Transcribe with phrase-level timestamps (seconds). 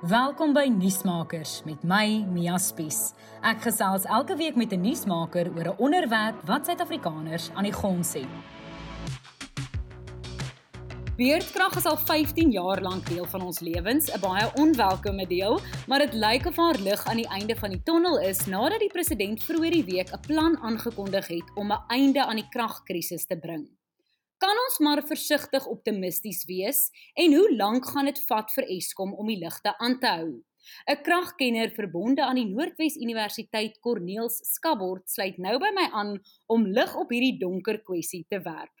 [0.00, 3.10] Welkom by Nuusmakers met my Mia Spies.
[3.44, 8.12] Ek gesels elke week met 'n nuusmaker oor 'n onderwerp wat Suid-Afrikaners aan die gons
[8.14, 8.32] het.
[11.16, 15.98] Beerdkrag is al 15 jaar lank deel van ons lewens, 'n baie onwelkome deel, maar
[15.98, 19.44] dit lyk of haar lig aan die einde van die tonnel is nadat die president
[19.44, 23.79] vroeër die week 'n plan aangekondig het om 'n einde aan die kragkrisis te bring.
[24.40, 26.86] Kan ons maar versigtig optimisties wees
[27.22, 30.30] en hoe lank gaan dit vat vir Eskom om die ligte aan te hou?
[30.92, 36.14] 'n Kragkenner verbonde aan die Noordwes Universiteit Corneels Skabord sluit nou by my aan
[36.56, 38.72] om lig op hierdie donker kwessie te werp.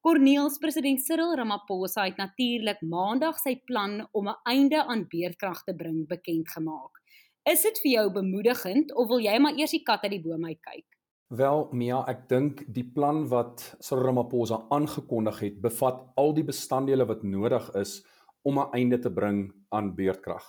[0.00, 5.76] Corneels president Cyril Ramaphosa het natuurlik Maandag sy plan om 'n einde aan beerdkrag te
[5.76, 7.04] bring bekend gemaak.
[7.44, 10.44] Is dit vir jou bemoedigend of wil jy maar eers die kat uit die boom
[10.46, 10.93] uit kyk?
[11.32, 17.06] Wel Mia, ek dink die plan wat Cyril Ramaphosa aangekondig het, bevat al die bestanddele
[17.08, 18.02] wat nodig is
[18.44, 20.44] om 'n einde te bring aan beurtkrag.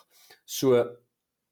[0.45, 0.75] So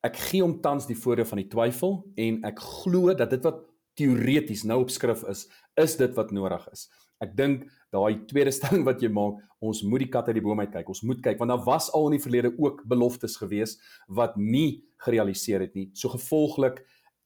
[0.04, 3.64] ek gee hom tans die voordeel van die twyfel en ek glo dat dit wat
[3.96, 6.90] teoreties nou op skrif is, is dit wat nodig is.
[7.22, 10.60] Ek dink daai tweede stelling wat jy maak, ons moet die kat uit die boom
[10.60, 10.90] uit kyk.
[10.90, 14.84] Ons moet kyk want daar was al in die verlede ook beloftes gewees wat nie
[14.98, 15.92] gerealiseer het nie.
[15.94, 16.84] So gevolglik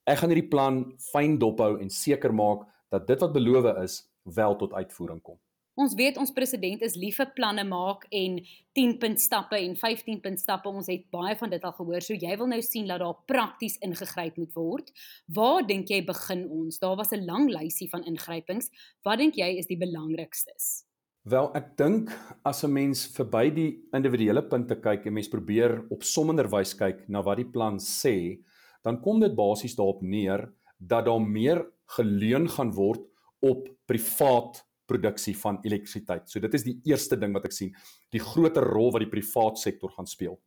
[0.08, 4.56] Ek gaan hierdie plan fyn dophou en seker maak dat dit wat beloof is wel
[4.56, 5.36] tot uitvoering kom.
[5.78, 8.40] Ons weet ons president is lief vir planne maak en
[8.74, 10.66] 10 punt stappe en 15 punt stappe.
[10.66, 12.02] Ons het baie van dit al gehoor.
[12.02, 14.90] So jy wil nou sien dat daar prakties ingegryp moet word.
[15.36, 16.80] Waar dink jy begin ons?
[16.82, 18.70] Daar was 'n lang lysie van ingrypings.
[19.04, 20.88] Wat dink jy is die belangrikstes?
[21.22, 22.10] Wel, ek dink
[22.42, 27.22] as 'n mens verby die individuele punte kyk en mens probeer op sommenderwys kyk na
[27.22, 28.38] wat die plan sê,
[28.82, 30.46] dan kom dit basies daarop neer
[30.78, 31.64] dat daar meer
[31.96, 33.02] geleun gaan word
[33.40, 36.28] op privaat produksie van elektrisiteit.
[36.30, 37.74] So dit is die eerste ding wat ek sien,
[38.14, 40.38] die groter rol wat die privaat sektor gaan speel.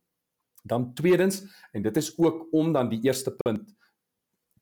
[0.62, 1.42] Dan tweedens,
[1.74, 3.70] en dit is ook om dan die eerste punt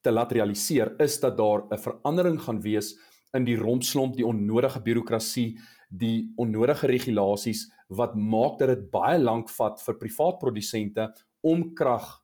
[0.00, 2.96] te laat realiseer, is dat daar 'n verandering gaan wees
[3.32, 5.58] in die rompslomp, die onnodige birokrasie,
[5.88, 11.08] die onnodige regulasies wat maak dat dit baie lank vat vir privaat produsente
[11.40, 12.19] om krag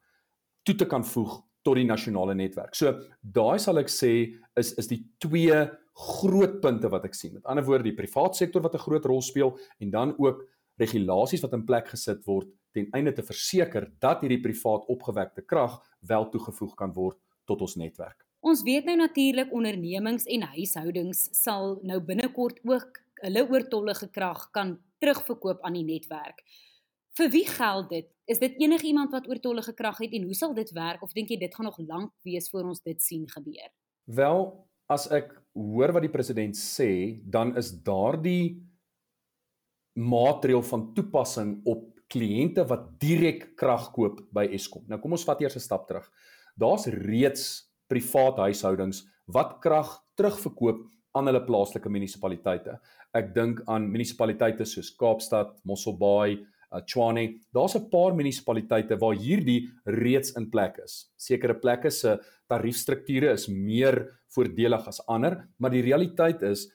[0.66, 2.74] toe te kan voeg tot die nasionale netwerk.
[2.78, 4.12] So daai sal ek sê
[4.58, 5.64] is is die twee
[5.96, 7.34] groot punte wat ek sien.
[7.38, 10.44] Met ander woorde die privaat sektor wat 'n groot rol speel en dan ook
[10.78, 15.80] regulasies wat in plek gesit word ten einde te verseker dat hierdie privaat opgewekte krag
[16.00, 17.16] wel toegevoeg kan word
[17.46, 18.26] tot ons netwerk.
[18.40, 24.76] Ons weet nou natuurlik ondernemings en huishoudings sal nou binnekort ook hulle oortollige krag kan
[25.00, 26.44] terugverkoop aan die netwerk.
[27.16, 28.08] Vir wie geld dit?
[28.28, 31.38] Is dit enigiemand wat oortollige krag het en hoe sal dit werk of dink jy
[31.40, 33.70] dit gaan nog lank wees voor ons dit sien gebeur?
[34.04, 34.42] Wel,
[34.92, 38.58] as ek hoor wat die president sê, dan is daardie
[39.96, 44.84] maatreel van toepassing op kliënte wat direk krag koop by Eskom.
[44.90, 46.04] Nou kom ons vat eers 'n stap terug.
[46.54, 50.84] Daar's reeds privaat huishoudings wat krag terugverkoop
[51.16, 52.78] aan hulle plaaslike munisipaliteite.
[53.14, 56.44] Ek dink aan munisipaliteite soos Kaapstad, Mosselbaai,
[56.84, 57.40] Tshwane.
[57.52, 61.10] Daar's 'n paar munisipaliteite waar hierdie reeds in plek is.
[61.16, 66.68] Sekere plekke se tariefstrukture is meer voordelig as ander, maar die realiteit is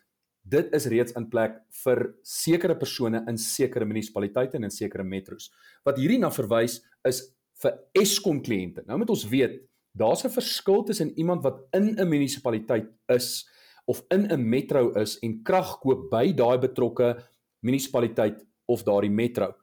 [0.44, 5.52] dit is reeds in plek vir sekere persone in sekere munisipaliteite en in sekere metros.
[5.86, 7.22] Wat hierdie na verwys is
[7.62, 8.86] vir Eskom kliënte.
[8.88, 9.62] Nou moet ons weet,
[9.94, 13.48] daar's 'n verskil tussen iemand wat in 'n munisipaliteit is
[13.86, 17.24] of in 'n metro is en krag koop by daai betrokke
[17.62, 19.54] munisipaliteit of daardie metro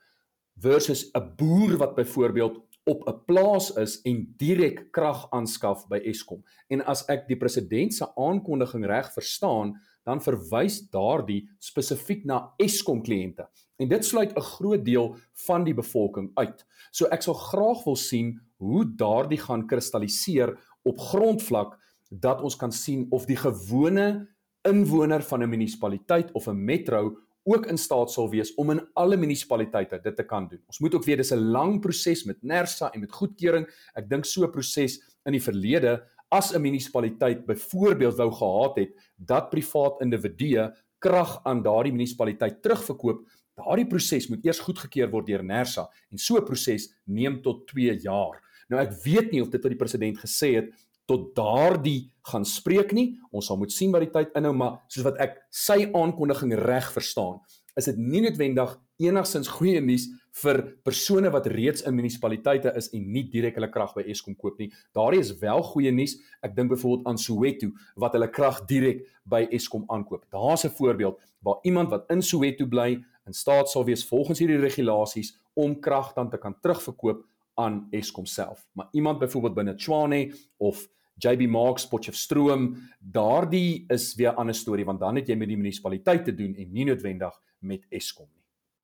[0.60, 6.44] versus 'n boer wat byvoorbeeld op 'n plaas is en direk krag aanskaf by Eskom.
[6.68, 13.02] En as ek die president se aankondiging reg verstaan, dan verwys daardie spesifiek na Eskom
[13.02, 13.48] kliënte.
[13.76, 16.64] En dit sluit 'n groot deel van die bevolking uit.
[16.90, 21.78] So ek sal graag wil sien hoe daardie gaan kristalliseer op grondvlak
[22.10, 24.28] dat ons kan sien of die gewone
[24.62, 29.16] inwoner van 'n munisipaliteit of 'n metro ook in staat sal wees om in alle
[29.16, 30.60] munisipaliteite dit te kan doen.
[30.66, 33.66] Ons moet ook weet dis 'n lang proses met NERSA en met goedkeuring.
[33.94, 38.90] Ek dink so 'n proses in die verlede as 'n munisipaliteit byvoorbeeld wou gehad het
[39.16, 45.44] dat privaat individue krag aan daardie munisipaliteit terugverkoop, daardie proses moet eers goedgekeur word deur
[45.44, 48.42] NERSA en so 'n proses neem tot 2 jaar.
[48.68, 50.72] Nou ek weet nie of dit wat die president gesê het
[51.08, 53.14] tot daardie gaan spreek nie.
[53.32, 56.90] Ons sal moet sien wat die tyd inhou, maar soos wat ek sy aankondiging reg
[56.92, 57.40] verstaan,
[57.78, 60.08] is dit nie noodwendig enigsins goeie nuus
[60.42, 64.58] vir persone wat reeds in munisipaliteite is en nie direk hulle krag by Eskom koop
[64.60, 64.68] nie.
[64.94, 66.16] Daardie is wel goeie nuus.
[66.44, 70.26] Ek dink byvoorbeeld aan Soweto wat hulle krag direk by Eskom aankoop.
[70.34, 74.60] Daar's 'n voorbeeld waar iemand wat in Soweto bly in staat sal wees volgens hierdie
[74.60, 78.66] regulasies om krag dan te kan terugverkoop aan Eskom self.
[78.72, 80.88] Maar iemand byvoorbeeld binne Tshwane of
[81.18, 85.56] JB Marks Potchefstroom, daardie is weer 'n ander storie want dan het jy met die
[85.56, 88.38] munisipaliteit te doen en nie noodwendig met Eskom nie.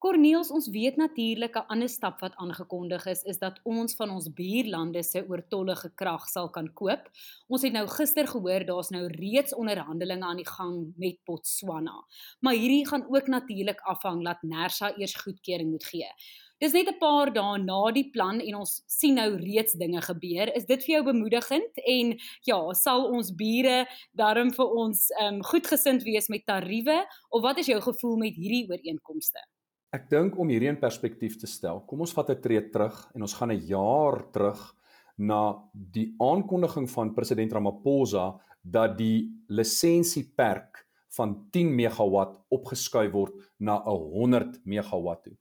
[0.05, 4.33] Corneels, ons weet natuurlik 'n ander stap wat aangekondig is, is dat ons van ons
[4.33, 7.11] buurlande se oortollige krag sal kan koop.
[7.49, 12.05] Ons het nou gister gehoor daar's nou reeds onderhandelinge aan die gang met Botswana.
[12.41, 16.09] Maar hierdie gaan ook natuurlik afhang dat Nersa eers goedkeuring moet gee.
[16.65, 20.49] Dis net 'n paar dae na die plan en ons sien nou reeds dinge gebeur.
[20.57, 22.15] Is dit vir jou bemoedigend en
[22.49, 23.85] ja, sal ons bure
[24.17, 28.65] darm vir ons um, goedgesind wees met tariewe of wat is jou gevoel met hierdie
[28.71, 29.45] ooreenkomste?
[29.93, 33.29] Ek dink om hierdie in perspektief te stel, kom ons vat 'n tree terug en
[33.29, 34.75] ons gaan 'n jaar terug
[35.19, 43.83] na die aankondiging van president Ramaphosa dat die lisensieperk van 10 megawatt opgeskuif word na
[43.85, 45.37] 'n 100 megawatt toe.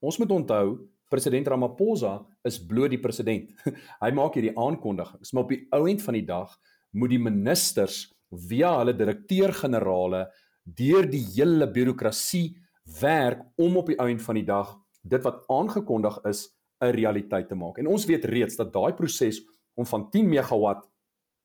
[0.00, 0.78] Ons moet onthou,
[1.12, 2.14] president Ramaphosa
[2.46, 3.50] is bloot die president.
[4.02, 6.54] Hy maak hierdie aankondigings, maar op die ou end van die dag
[6.96, 8.06] moet die ministers
[8.48, 10.24] via hulle direkteur-generale
[10.64, 12.54] deur die hele birokrasie
[13.00, 16.48] werk om op die einde van die dag dit wat aangekondig is
[16.80, 17.78] 'n realiteit te maak.
[17.78, 19.42] En ons weet reeds dat daai proses
[19.74, 20.88] om van 10 megawatt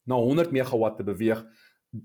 [0.05, 1.43] na 100 megawatt te beweeg,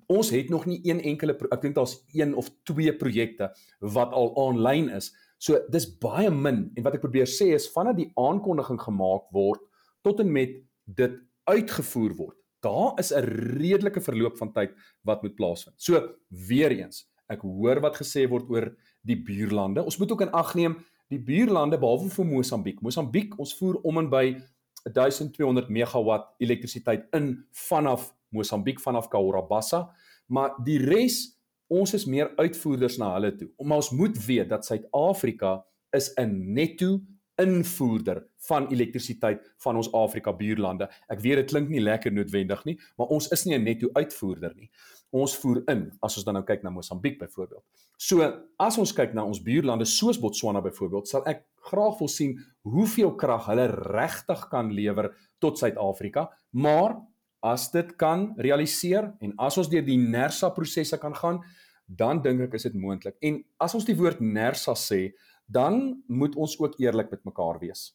[0.07, 3.51] ons het nog nie een enkele ek dink daar's een of twee projekte
[3.81, 5.13] wat al aanlyn is.
[5.41, 9.63] So dis baie min en wat ek probeer sê is vanaf die aankondiging gemaak word
[10.05, 10.53] tot en met
[10.85, 11.17] dit
[11.49, 12.37] uitgevoer word.
[12.61, 13.25] Daar is 'n
[13.57, 15.77] redelike verloop van tyd wat moet plaasvind.
[15.81, 19.85] So weer eens, ek hoor wat gesê word oor die buurlande.
[19.85, 20.77] Ons moet ook in ag neem
[21.09, 22.81] die buurlande behalwe vir Mosambiek.
[22.83, 24.37] Mosambiek, ons voer om en by
[24.85, 29.91] 1200 megawatt elektrisiteit in vanaf Mosambiek vanaf Cahora Bassa,
[30.27, 31.40] maar die res
[31.71, 33.49] ons is meer uitvoerders na hulle toe.
[33.63, 35.61] Maar ons moet weet dat Suid-Afrika
[35.97, 37.01] is 'n netto
[37.41, 40.91] invoerder van elektrisiteit van ons Afrika buurlande.
[41.09, 44.53] Ek weet dit klink nie lekker noodwendig nie, maar ons is nie 'n netto uitvoerder
[44.57, 44.71] nie
[45.11, 47.65] ons voer in as ons dan nou kyk na Mosambiek byvoorbeeld.
[48.01, 48.27] So
[48.63, 52.37] as ons kyk na ons buurlande soos Botswana byvoorbeeld, sal ek graag wil sien
[52.69, 55.11] hoeveel krag hulle regtig kan lewer
[55.43, 57.01] tot Suid-Afrika, maar
[57.43, 61.41] as dit kan realiseer en as ons deur die NERSA prosesse kan gaan,
[61.87, 63.17] dan dink ek is dit moontlik.
[63.23, 65.11] En as ons die woord NERSA sê,
[65.51, 67.91] dan moet ons ook eerlik met mekaar wees.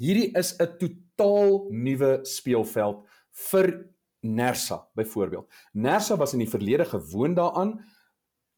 [0.00, 3.06] Hierdie is 'n totaal nuwe speelveld
[3.50, 3.90] vir
[4.22, 5.48] Nersa byvoorbeeld.
[5.72, 7.80] Nersa was in die verlede gewoond daaraan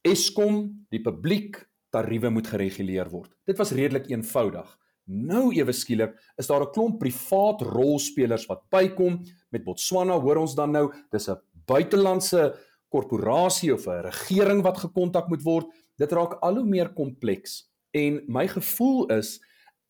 [0.02, 1.60] Eskom, die publiek
[1.90, 3.30] tariewe moet gereguleer word.
[3.46, 4.78] Dit was redelik eenvoudig.
[5.06, 10.54] Nou ewe skielik is daar 'n klomp privaat rolspelers wat bykom met Botswana, hoor ons
[10.54, 12.54] dan nou, dis 'n buitelandse
[12.88, 15.66] korporasie of 'n regering wat gekontak moet word.
[15.98, 19.40] Dit raak al hoe meer kompleks en my gevoel is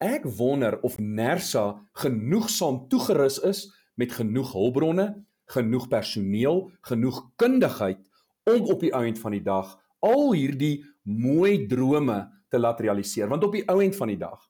[0.00, 8.00] ek wonder of Nersa genoegsaam toegerus is met genoeg hulpbronne genoeg personeel, genoeg kundigheid
[8.48, 13.28] om op die ouend van die dag al hierdie mooi drome te laat realiseer.
[13.30, 14.40] Want op die ouend van die dag,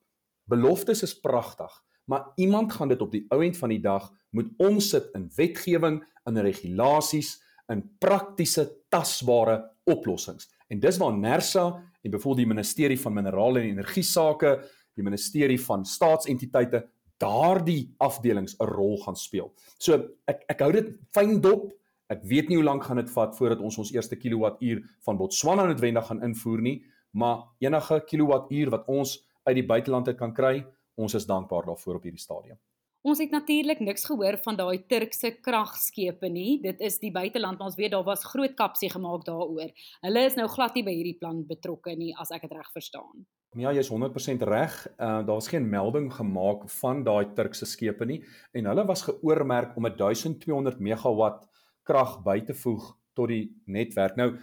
[0.52, 1.72] beloftes is pragtig,
[2.04, 6.38] maar iemand gaan dit op die ouend van die dag moet omsit in wetgewing, in
[6.44, 7.36] regulasies,
[7.72, 9.58] in praktiese tasbare
[9.88, 10.48] oplossings.
[10.68, 11.66] En dis waar Nersa
[12.02, 14.56] en byvoorbeeld die ministerie van minerale en energie sake,
[14.96, 16.82] die ministerie van staatsentiteite
[17.22, 19.52] daardie afdelings 'n rol gaan speel.
[19.78, 19.94] So
[20.26, 21.72] ek ek hou dit fyn dop.
[22.08, 25.66] Ek weet nie hoe lank gaan dit vat voordat ons ons eerste kilowattuur van Botswana
[25.66, 30.60] noodwendig gaan invoer nie, maar enige kilowattuur wat ons uit die buiteland uit kan kry,
[30.94, 32.58] ons is dankbaar daarvoor op hierdie stadium.
[33.02, 36.60] Ons het natuurlik niks gehoor van daai Turkse kragskepe nie.
[36.62, 39.72] Dit is die buiteland, maar ons weet daar was groot kapsie gemaak daaroor.
[40.06, 43.24] Hulle is nou glad nie by hierdie plan betrokke nie as ek dit reg verstaan.
[43.58, 44.76] Ja, jy's 100% reg.
[45.02, 48.22] Uh daar's geen melding gemaak van daai Turkse skepe nie
[48.54, 51.48] en hulle was geoormerk om 1200 megawatt
[51.82, 52.86] krag by te voeg
[53.18, 54.14] tot die netwerk.
[54.16, 54.36] Nou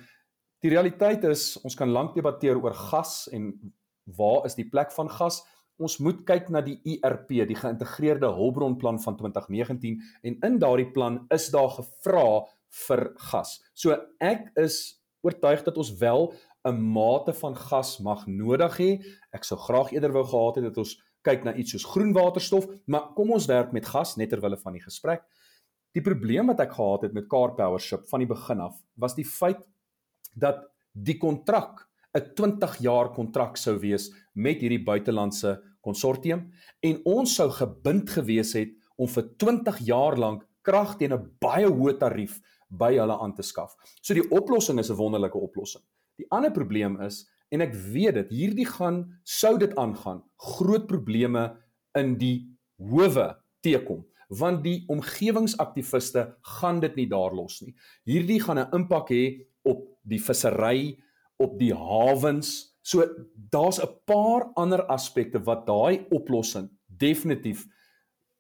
[0.60, 3.54] die realiteit is ons kan lank debatteer oor gas en
[4.18, 5.42] waar is die plek van gas?
[5.80, 11.22] Ons moet kyk na die IRP, die geïntegreerde hulpbronplan van 2019 en in daardie plan
[11.32, 12.46] is daar gevra
[12.86, 13.60] vir gas.
[13.74, 16.34] So ek is oortuig dat ons wel
[16.68, 18.92] 'n mate van gas mag nodig hê.
[19.32, 22.68] Ek sou graag eerder wou gehad het dat ons kyk na iets soos groen waterstof,
[22.86, 25.24] maar kom ons werk met gas net terwyl van die gesprek.
[25.94, 29.26] Die probleem wat ek gehad het met Car Powership van die begin af was die
[29.26, 29.68] feit
[30.36, 36.50] dat die kontrak 'n 20 jaar kontrak sou wees met hierdie buitelandse konsortium
[36.82, 41.68] en ons sou gebind gewees het om vir 20 jaar lank krag teen 'n baie
[41.68, 42.40] hoë tarief
[42.70, 43.76] by hulle aan te skaf.
[44.02, 45.84] So die oplossing is 'n wonderlike oplossing.
[46.18, 51.58] Die ander probleem is en ek weet dit, hierdie gaan sou dit aangaan, groot probleme
[51.96, 52.48] in die
[52.78, 57.76] howe teekom want die omgewingsaktiviste gaan dit nie daar los nie.
[58.06, 60.98] Hierdie gaan 'n impak hê op die vissery,
[61.40, 62.76] op die hawens.
[62.82, 63.06] So
[63.50, 67.66] daar's 'n paar ander aspekte wat daai oplossing definitief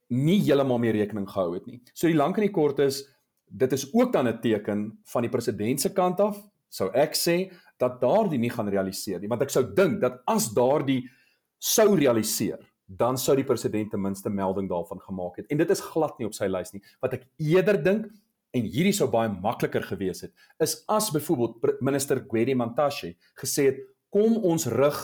[0.07, 1.81] nie heeltemal mee rekening gehou het nie.
[1.93, 3.05] So die lank en die kort is
[3.49, 6.37] dit is ook dan 'n teken van die president se kant af,
[6.69, 10.53] sou ek sê dat daardie nie gaan realiseer nie, want ek sou dink dat as
[10.53, 11.09] daardie
[11.57, 15.45] sou realiseer, dan sou die president ten minste melding daarvan gemaak het.
[15.49, 16.81] En dit is glad nie op sy lys nie.
[17.01, 18.07] Wat ek eerder dink
[18.53, 23.83] en hierdie sou baie makliker gewees het, is as byvoorbeeld minister Gwedi Mantashe gesê het
[24.09, 24.97] kom ons rig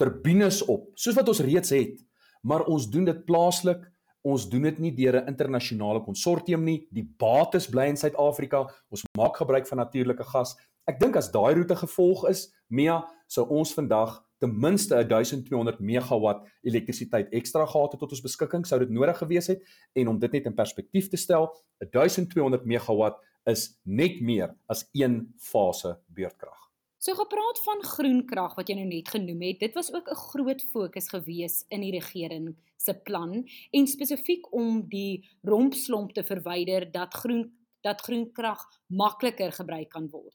[0.00, 2.00] turbines op, soos wat ons reeds het,
[2.46, 3.84] maar ons doen dit plaaslik.
[4.26, 6.88] Ons doen dit nie deur 'n internasionale konsortium nie.
[6.90, 8.66] Die bates bly in Suid-Afrika.
[8.90, 10.56] Ons maak gebruik van natuurlike gas.
[10.86, 16.46] Ek dink as daai roete gevolg is, Mia, sou ons vandag ten minste 1200 megawatt
[16.62, 19.64] elektrisiteit ekstra gehad het tot ons beskikking sou dit nodig gewees het
[19.94, 25.34] en om dit net in perspektief te stel 1200 megawatt is net meer as een
[25.38, 26.66] fase beurtkrag.
[26.98, 30.22] So gepraat van groen krag wat jy nou net genoem het, dit was ook 'n
[30.32, 36.90] groot fokus gewees in die regering se plan en spesifiek om die rompslomp te verwyder
[36.90, 40.34] dat groen dat groen krag makliker gebruik kan word.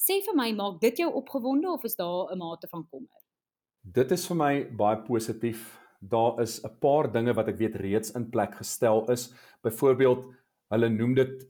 [0.00, 3.19] Sê vir my, maak dit jou opgewonde of is daar 'n mate van kommer?
[3.80, 5.78] Dit is vir my baie positief.
[6.00, 9.32] Daar is 'n paar dinge wat ek weet reeds in plek gestel is.
[9.62, 10.26] Byvoorbeeld,
[10.70, 11.48] hulle noem dit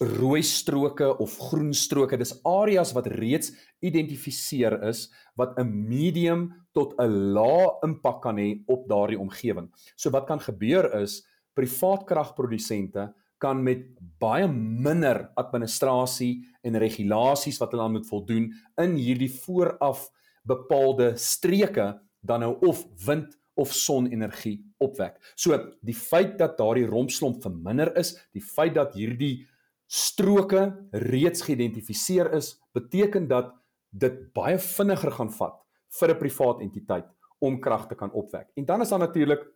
[0.00, 2.16] rooi stroke of groen stroke.
[2.16, 8.62] Dis areas wat reeds identifiseer is wat 'n medium tot 'n lae impak kan hê
[8.66, 9.70] op daardie omgewing.
[9.96, 17.70] So wat kan gebeur is privaat kragprodusente kan met baie minder administrasie en regulasies wat
[17.70, 20.10] hulle aan moet voldoen in hierdie vooraf
[20.46, 21.94] bepaalde streke
[22.26, 25.16] dan nou of wind of sonenergie opwek.
[25.34, 29.46] So die feit dat daardie rompslomp verminder is, die feit dat hierdie
[29.86, 33.54] stroke reeds geïdentifiseer is, beteken dat
[33.90, 35.62] dit baie vinniger gaan vat
[36.00, 37.06] vir 'n privaat entiteit
[37.40, 38.50] om krag te kan opwek.
[38.56, 39.46] En dan is daar natuurlik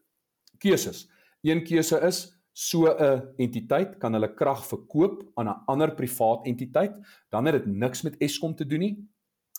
[0.59, 1.09] keuses.
[1.43, 6.95] Een keuse is so 'n entiteit kan hulle krag verkoop aan 'n ander privaat entiteit,
[7.31, 9.10] dan het dit niks met Eskom te doen nie.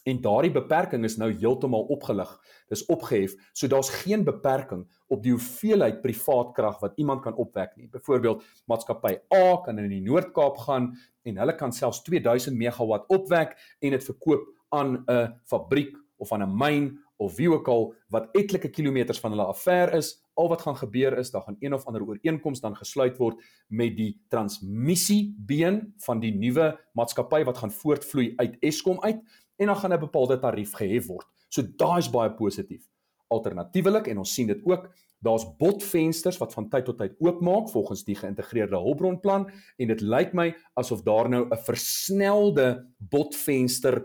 [0.03, 2.29] En daardie beperking is nou heeltemal opgelig.
[2.73, 3.35] Dis opgehef.
[3.53, 7.89] So daar's geen beperking op die hoeveelheid privaat krag wat iemand kan opwek nie.
[7.91, 10.91] Byvoorbeeld, maatskappy A kan in die Noord-Kaap gaan
[11.27, 16.43] en hulle kan selfs 2000 megawatt opwek en dit verkoop aan 'n fabriek of aan
[16.43, 20.23] 'n myn of wie ook al wat etlike kilometers van hulle afver is.
[20.33, 23.97] Al wat gaan gebeur is daar gaan een of ander ooreenkoms dan gesluit word met
[23.97, 29.21] die transmissiebeen van die nuwe maatskappy wat gaan voortvloei uit Eskom uit
[29.61, 31.27] en dan gaan 'n bepaalde tarief gehef word.
[31.49, 32.87] So daai is baie positief.
[33.27, 34.89] Alternatiefelik en ons sien dit ook,
[35.21, 40.33] daar's botvensters wat van tyd tot tyd oopmaak volgens die geïntegreerde hulpbronplan en dit lyk
[40.33, 44.01] my asof daar nou 'n versnelde botvenster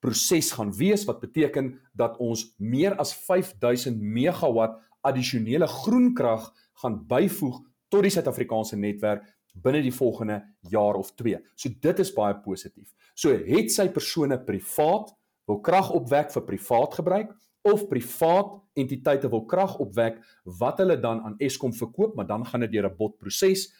[0.00, 6.52] proses gaan wees wat beteken dat ons meer as 5000 megawatt addisionele groen krag
[6.82, 10.40] gaan byvoeg tot die Suid-Afrikaanse netwerk binne die volgende
[10.70, 11.40] jaar of 2.
[11.56, 12.92] So dit is baie positief.
[13.14, 15.12] So het sy persone privaat
[15.50, 17.30] wil krag opwek vir privaat gebruik
[17.66, 20.20] of privaat entiteite wil krag opwek
[20.60, 23.72] wat hulle dan aan Eskom verkoop, maar dan gaan dit deur 'n botproses.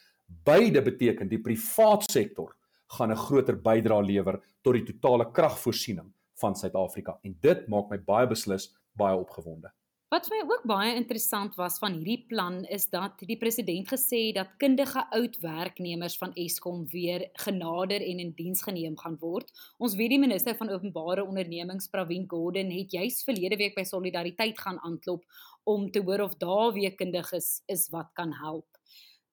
[0.44, 6.56] Beide beteken die privaat sektor gaan 'n groter bydrae lewer tot die totale kragvoorsiening van
[6.56, 9.70] Suid-Afrika en dit maak my baie beslis baie opgewonde.
[10.10, 14.24] Wat vir my ook baie interessant was van hierdie plan is dat die president gesê
[14.24, 19.52] het dat kundige oud werknemers van Eskom weer genader en in diens geneem gaan word.
[19.78, 24.58] Ons weet die minister van openbare ondernemings Pravin Gordhan het juis verlede week by Solidariteit
[24.58, 25.22] gaan aanklop
[25.70, 28.66] om te hoor of daar weer kundiges is wat kan help.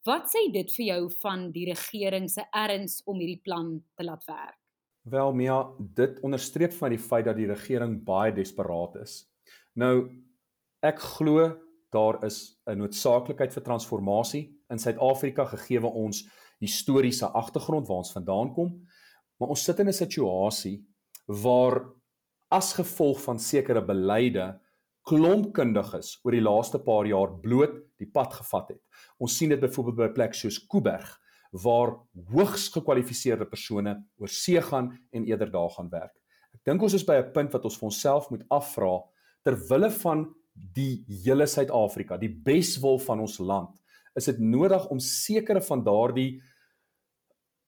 [0.05, 4.29] Wat sê dit vir jou van die regering se erns om hierdie plan te laat
[4.29, 4.61] werk?
[5.09, 5.57] Wel Mia,
[5.97, 9.23] dit onderstreep van die feit dat die regering baie desperaat is.
[9.73, 10.26] Nou
[10.85, 11.57] Ek glo
[11.89, 16.27] daar is 'n noodsaaklikheid vir transformasie in Suid-Afrika gegee ons
[16.59, 18.87] historiese agtergrond waar ons vandaan kom.
[19.39, 20.85] Maar ons sit in 'n situasie
[21.25, 21.85] waar
[22.51, 24.59] as gevolg van sekere beleide
[25.03, 28.81] klomp kundiges oor die laaste paar jaar bloot die pad gevat het.
[29.19, 31.19] Ons sien dit byvoorbeeld by 'n plek soos Kuiberg
[31.51, 31.97] waar
[32.31, 36.13] hoogs gekwalifiseerde persone oor see gaan en eerder daar gaan werk.
[36.53, 39.01] Ek dink ons is by 'n punt wat ons vir onsself moet afvra
[39.43, 40.35] ter wille van
[40.77, 43.81] die hele Suid-Afrika, die beswil van ons land,
[44.17, 46.41] is dit nodig om sekere van daardie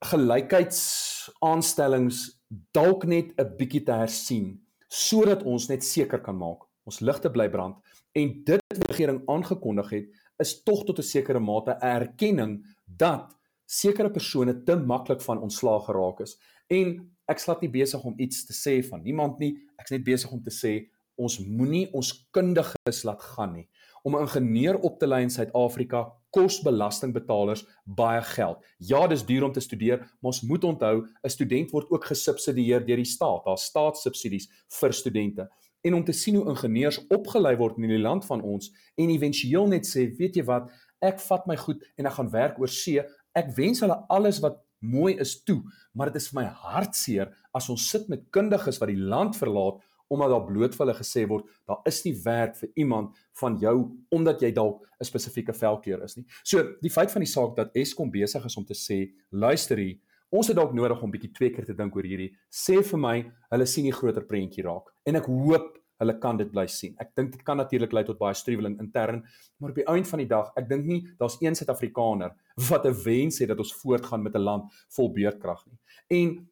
[0.09, 2.39] gelykheidsaanstellings
[2.73, 7.49] dalk net 'n bietjie te hersien sodat ons net seker kan maak ons ligte bly
[7.49, 7.75] brand
[8.17, 12.65] en dit wat die regering aangekondig het is tog tot 'n sekere mate 'n erkenning
[12.85, 16.37] dat sekere persone te maklik van ontslaag geraak is.
[16.67, 19.57] En ek slat nie besig om iets te sê van niemand nie.
[19.77, 20.89] Ek's net besig om te sê
[21.19, 23.67] ons moenie ons kundiges laat gaan nie.
[24.03, 28.65] Om 'n ingenieur op te lei in Suid-Afrika kos belastingbetalers baie geld.
[28.77, 32.85] Ja, dis duur om te studeer, maar ons moet onthou 'n student word ook gesubsidieer
[32.85, 33.45] deur die staat.
[33.45, 34.49] Daar's staatssubsidies
[34.79, 35.49] vir studente.
[35.81, 39.67] En om te sien hoe ingenieurs opgelei word in die land van ons en éventueel
[39.67, 40.71] net sê, weet jy wat,
[41.01, 43.03] ek vat my goed en ek gaan werk oor see.
[43.33, 45.61] Ek wens hulle alles wat mooi is toe,
[45.93, 49.79] maar dit is vir my hartseer as ons sit met kundiges wat die land verlaat
[50.09, 53.75] omdat daar bloot vir hulle gesê word daar is nie werk vir iemand van jou
[54.15, 56.25] omdat jy dalk 'n spesifieke velkleur is nie.
[56.43, 59.97] So die feit van die saak dat Eskom besig is om te sê, luister hier,
[60.31, 62.33] ons het dalk nodig om bietjie twee keer te dink oor hierdie.
[62.51, 64.91] Sê vir my, hulle sien die groter prentjie raak.
[65.05, 66.93] En ek hoop hulle kan dit bly sien.
[67.01, 69.23] Ek dink dit kan natuurlik lei tot baie struweling intern,
[69.59, 72.35] maar op die einde van die dag, ek dink nie daar's een Suid-Afrikaner
[72.69, 75.79] wat 'n wens het dat ons voortgaan met 'n land vol beurtkrag nie.
[76.07, 76.47] En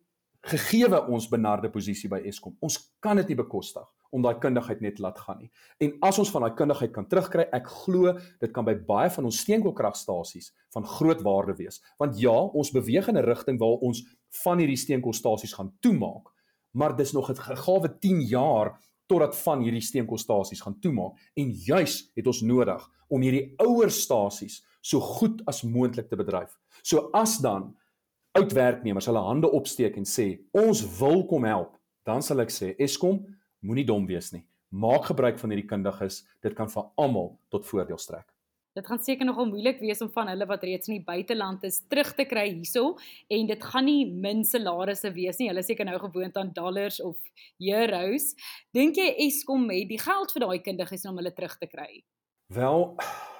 [0.48, 3.86] gegeewe ons benarde posisie by Eskom, ons kan dit nie bekostig
[4.16, 5.50] om daai kundigheid net laat gaan nie.
[5.84, 9.27] En as ons van daai kundigheid kan terugkry, ek glo dit kan by baie van
[9.27, 11.82] ons steenkoolkragstasies van groot waarde wees.
[12.00, 14.04] Want ja, ons beweeg in 'n rigting waar ons
[14.44, 16.32] van hierdie steenkoolstasies gaan toemaak,
[16.72, 18.77] maar dis nog 'n gegawe 10 jaar
[19.08, 24.66] totdat van hierdie steenkoolstasies gaan toemaak en juis het ons nodig om hierdie ouer stasies
[24.82, 26.58] so goed as moontlik te bedryf.
[26.84, 27.75] So as dan
[28.38, 30.27] oud werknemers hulle hande opsteek en sê
[30.58, 31.75] ons wil kom help,
[32.06, 33.24] dan sal ek sê Eskom
[33.65, 34.46] moenie dom wees nie.
[34.70, 38.27] Maak gebruik van hierdie kundiges, dit kan vir almal tot voordeel strek.
[38.77, 41.79] Dit gaan seker nogal moeilik wees om van hulle wat reeds in die buiteland is
[41.89, 42.91] terug te kry hierso
[43.34, 45.48] en dit gaan nie min salarisse wees nie.
[45.50, 47.17] Hulle seker nou gewoond aan dollars of
[47.58, 48.36] euros.
[48.77, 52.03] Dink jy Eskom het die geld vir daai kundiges om hulle terug te kry?
[52.53, 52.86] Wel,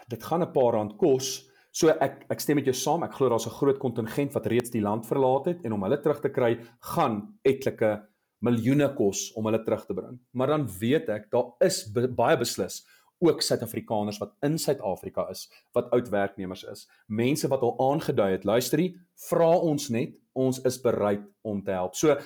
[0.10, 1.46] dit gaan 'n paar rand kos.
[1.78, 3.04] So ek ek stem met jou saam.
[3.06, 6.02] Ek glo daar's 'n groot kontingent wat reeds die land verlaat het en om hulle
[6.02, 8.02] terug te kry gaan etlike
[8.42, 10.20] miljoene kos om hulle terug te bring.
[10.34, 12.86] Maar dan weet ek daar is be, baie beslis
[13.20, 16.88] ook Suid-Afrikaners wat in Suid-Afrika is wat oud werknemers is.
[17.08, 18.96] Mense wat al aangedui het, luisterie,
[19.30, 21.96] vra ons net, ons is bereid om te help.
[21.96, 22.18] So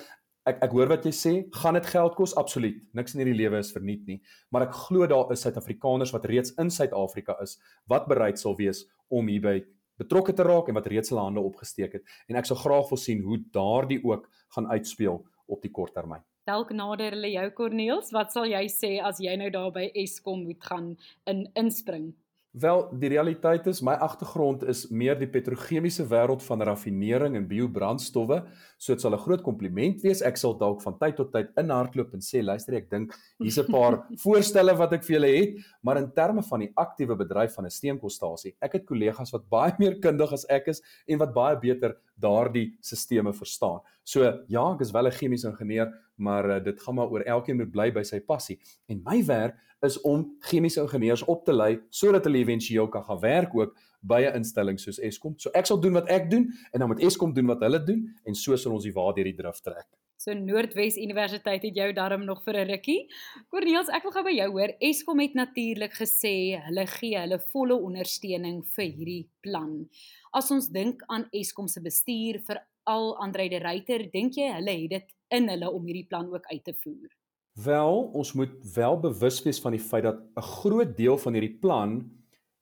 [0.48, 2.34] ek ek hoor wat jy sê, gaan dit geld kos?
[2.40, 2.80] Absoluut.
[2.98, 4.18] Niks in hierdie lewe is verniet nie,
[4.50, 7.58] maar ek glo daar is Suid-Afrikaners wat reeds in Suid-Afrika is
[7.90, 9.60] wat bereid sal wees om hierby
[10.00, 12.04] betrokke te raak en wat reeds hulle hande opgesteek het.
[12.28, 15.20] En ek sal graag wil sien hoe daardie ook gaan uitspeel
[15.52, 16.24] op die kort termyn.
[16.48, 20.42] Dalk nader hulle jou Corneels, wat sal jy sê as jy nou daar by Eskom
[20.48, 20.88] moet gaan
[21.30, 22.10] in inspring?
[22.52, 28.42] Wel, die realiteit is my agtergrond is meer die petrochemiese wêreld van raffinering en biobrandstowwe.
[28.76, 30.20] So dit sal 'n groot kompliment wees.
[30.20, 33.72] Ek sal dalk van tyd tot tyd inhardloop en sê, luister, ek dink hier's 'n
[33.72, 37.64] paar voorstelle wat ek vir julle het, maar in terme van die aktiewe bedryf van
[37.64, 41.56] 'n steenkoolstasie, ek het kollegas wat baie meer kundig as ek is en wat baie
[41.56, 43.80] beter daardie stelsels verstaan.
[44.04, 47.56] So ja, ek is wel 'n chemiese ingenieur, maar uh, dit gaan maar oor elkeen
[47.56, 48.60] moet bly by sy passie.
[48.88, 53.20] En my werk is om chemiese ingenieurs op te lei sodat hulle éventueel kan gaan
[53.20, 55.34] werk ook by 'n instelling soos Eskom.
[55.38, 58.08] So ek sal doen wat ek doen en dan moet Eskom doen wat hulle doen
[58.24, 59.86] en so sal ons die waar deur die drif trek.
[60.16, 63.08] So Noordwes Universiteit het jou darm nog vir 'n rukkie.
[63.48, 64.74] Corneels, ek wil gou by jou hoor.
[64.78, 69.88] Eskom het natuurlik gesê hulle gee hulle volle ondersteuning vir hierdie plan.
[70.32, 74.82] As ons dink aan Eskom se bestuur vir al Andre de Ruyter, dink jy hulle
[74.82, 77.21] het dit in hulle om hierdie plan ook uit te voer?
[77.52, 81.58] Wel, ons moet wel bewus wees van die feit dat 'n groot deel van hierdie
[81.60, 82.10] plan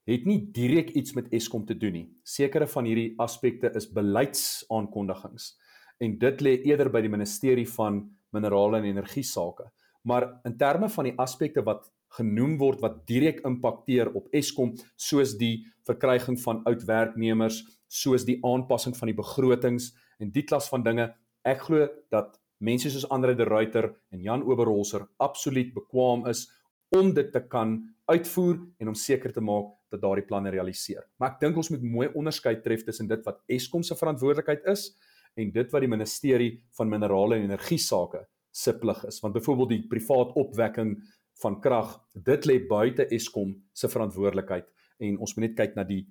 [0.05, 2.11] het nie direk iets met Eskom te doen nie.
[2.23, 5.59] Sekere van hierdie aspekte is beleidsaankondigings
[5.99, 9.71] en dit lê eerder by die ministerie van minerale en energie sake.
[10.03, 15.37] Maar in terme van die aspekte wat genoem word wat direk impakteer op Eskom, soos
[15.39, 20.83] die verkryging van oud werknemers, soos die aanpassing van die begrotings en die klas van
[20.83, 26.47] dinge, ek glo dat mense soos Andre de Ruyter en Jan Oberholzer absoluut bekwam is
[26.97, 27.79] om dit te kan
[28.11, 31.05] uitvoer en om seker te maak dat daardie planne realiseer.
[31.19, 34.91] Maar ek dink ons moet mooi onderskeid tref tussen dit wat Eskom se verantwoordelikheid is
[35.39, 39.21] en dit wat die ministerie van minerale en energie sake se plig is.
[39.23, 40.97] Want byvoorbeeld die privaat opwekking
[41.41, 44.67] van krag, dit lê buite Eskom se verantwoordelikheid
[45.01, 46.03] en ons moet net kyk na die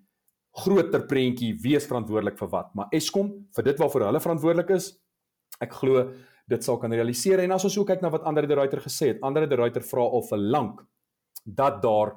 [0.64, 2.72] groter prentjie wie is verantwoordelik vir wat.
[2.76, 4.94] Maar Eskom vir dit waarvoor hulle verantwoordelik is,
[5.62, 6.08] ek glo
[6.50, 9.14] dit sal kan realiseer en as ons ook kyk na wat Andre de Ruyter gesê
[9.14, 10.84] het, Andre de Ruyter vra al vir lank
[11.46, 12.16] dat daar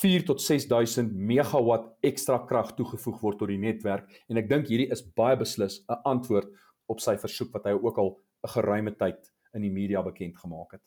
[0.00, 4.90] 4 tot 6000 megawatt ekstra krag toegevoeg word tot die netwerk en ek dink hierdie
[4.94, 6.48] is baie beslis 'n antwoord
[6.88, 10.72] op sy versoek wat hy ook al 'n geruime tyd in die media bekend gemaak
[10.72, 10.82] het.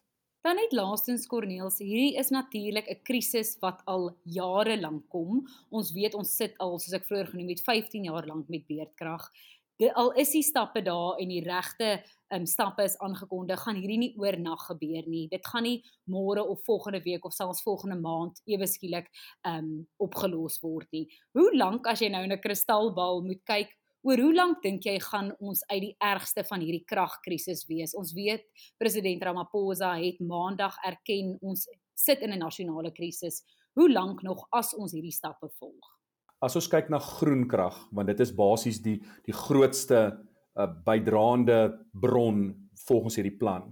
[0.45, 5.47] Dan net laastens Corneels, hierdie is natuurlik 'n krisis wat al jare lank kom.
[5.69, 9.31] Ons weet ons sit al soos ek vroeër genoem het 15 jaar lank met beerdkrag.
[9.75, 11.97] Dit al is die stappe daar en die regte
[12.31, 15.25] um, stappe is aangekondig, gaan hierdie nie oornag gebeur nie.
[15.27, 19.09] Dit gaan nie môre of volgende week of selfs volgende maand ewe skielik
[19.43, 21.09] um opgelos word nie.
[21.35, 23.75] Hoe lank as jy nou in 'n kristalbal moet kyk,
[24.07, 27.95] oor hoe lank dink jy gaan ons uit die ergste van hierdie kragkrisis wees?
[27.95, 33.43] Ons weet president Ramaphosa het maandag erken ons sit in 'n nasionale krisis.
[33.73, 36.04] Hoe lank nog as ons hierdie stappe volg?
[36.45, 41.59] As ons kyk na groen krag, want dit is basies die die grootste uh, bydraende
[41.91, 42.51] bron
[42.85, 43.71] volgens hierdie plan,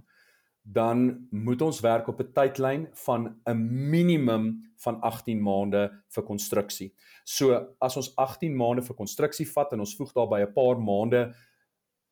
[0.64, 3.58] dan moet ons werk op 'n tydlyn van 'n
[3.90, 6.92] minimum van 18 maande vir konstruksie.
[7.24, 11.34] So as ons 18 maande vir konstruksie vat en ons voeg daarbey 'n paar maande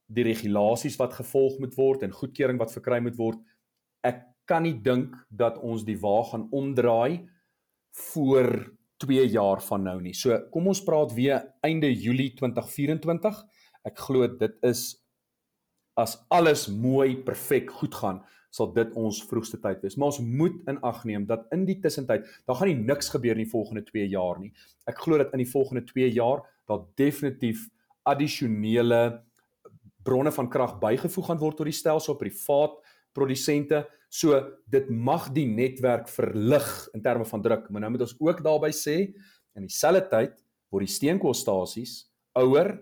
[0.06, 3.38] die regulasies wat gevolg moet word en goedkeuring wat verkry moet word,
[4.04, 7.28] ek kan nie dink dat ons die wa gaan omdraai
[7.90, 8.72] voor
[9.02, 10.14] 2 jaar van nou nie.
[10.14, 13.42] So kom ons praat weer einde Julie 2024.
[13.88, 14.86] Ek glo dit is
[15.98, 19.96] as alles mooi perfek goed gaan sal dit ons vroegste tyd wees.
[19.96, 23.36] Maar ons moet in ag neem dat in die tussentyd, daar gaan nie niks gebeur
[23.38, 24.52] in die volgende 2 jaar nie.
[24.88, 27.64] Ek glo dat in die volgende 2 jaar daar definitief
[28.08, 29.22] addisionele
[30.04, 32.76] bronne van krag bygevoeg gaan word tot die stelsel privaat
[33.16, 33.86] produsente.
[34.12, 34.36] So
[34.68, 38.68] dit mag die netwerk verlig in terme van druk, maar nou moet ons ook daarby
[38.76, 38.96] sê
[39.56, 40.34] in dieselfde tyd
[40.72, 41.94] word die steenkoolstasies
[42.36, 42.74] ouer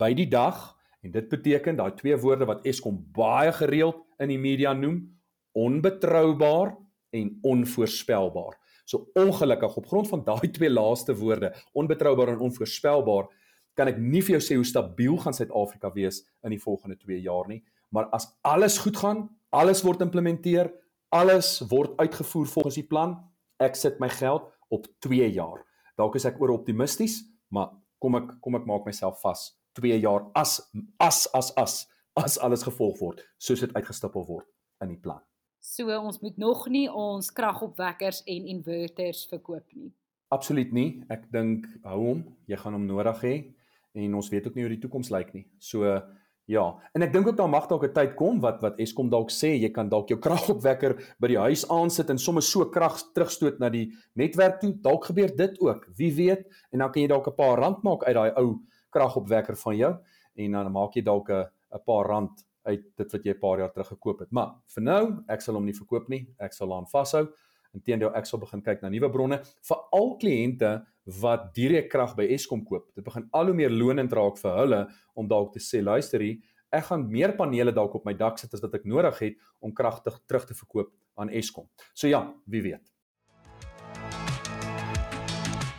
[0.00, 0.70] by die dag
[1.04, 5.02] en dit beteken daai twee woorde wat Eskom baie gereeld in die media noem,
[5.56, 6.72] onbetroubaar
[7.16, 8.56] en onvoorspelbaar.
[8.88, 13.28] So ongelukkig op grond van daai twee laaste woorde, onbetroubaar en onvoorspelbaar,
[13.76, 17.20] kan ek nie vir jou sê hoe stabiel gaan Suid-Afrika wees in die volgende 2
[17.22, 17.60] jaar nie,
[17.94, 20.70] maar as alles goed gaan, alles word implementeer,
[21.14, 23.16] alles word uitgevoer volgens die plan,
[23.62, 25.64] ek sit my geld op 2 jaar.
[25.98, 30.28] Dalk is ek oor optimisties, maar kom ek kom ek maak myself vas 2 jaar
[30.38, 30.60] as
[31.02, 31.78] as as as
[32.18, 34.46] as alles gevolg word soos dit uitgestipel word
[34.82, 35.22] in die plan.
[35.62, 39.90] So ons moet nog nie ons kragopwekkers en inverters verkoop nie.
[40.34, 41.02] Absoluut nie.
[41.10, 43.34] Ek dink hou hom, jy gaan hom nodig hê
[43.98, 45.46] en ons weet ook nie hoe die toekoms lyk nie.
[45.58, 45.84] So
[46.48, 46.64] ja,
[46.96, 49.52] en ek dink ook daar mag dalk 'n tyd kom wat wat Eskom dalk sê
[49.60, 53.68] jy kan dalk jou kragopwekker by die huis aansit en sommer so krag terugstoot na
[53.68, 54.72] die netwerk toe.
[54.72, 55.86] Dalk gebeur dit ook.
[55.96, 56.48] Wie weet?
[56.72, 59.94] En dan kan jy dalk 'n paar rand maak uit daai ou kragopwekker van jou
[60.36, 63.58] en dan maak jy dalk 'n 'n paar rand uit dit wat jy 'n paar
[63.58, 64.32] jaar terug gekoop het.
[64.32, 66.28] Maar vir nou, ek sal hom nie verkoop nie.
[66.38, 67.28] Ek sal aan vashou.
[67.76, 70.70] Inteendeel, ek sal begin kyk na nuwe bronne vir al kliënte
[71.20, 72.88] wat direk krag by Eskom koop.
[72.96, 74.84] Dit begin al hoe meer lonend raak vir hulle
[75.16, 76.38] om dalk te sê, luister hier,
[76.72, 79.72] ek gaan meer panele dalk op my dak sit as wat ek nodig het om
[79.72, 81.68] kragtig terug te verkoop aan Eskom.
[81.94, 82.84] So ja, wie weet.